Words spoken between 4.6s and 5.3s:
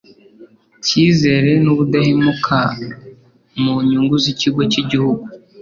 cy’igihugu